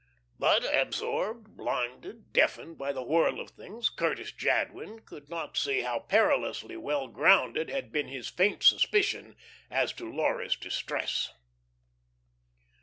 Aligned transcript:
But 0.39 0.65
absorbed, 0.65 1.55
blinded, 1.55 2.33
deafened 2.33 2.79
by 2.79 2.91
the 2.91 3.03
whirl 3.03 3.39
of 3.39 3.51
things, 3.51 3.87
Curtis 3.91 4.31
Jadwin 4.31 5.01
could 5.01 5.29
not 5.29 5.55
see 5.55 5.81
how 5.81 5.99
perilously 5.99 6.75
well 6.75 7.07
grounded 7.07 7.69
had 7.69 7.91
been 7.91 8.07
his 8.07 8.27
faint 8.27 8.63
suspicion 8.63 9.35
as 9.69 9.93
to 9.93 10.11
Laura's 10.11 10.55
distress. 10.55 11.29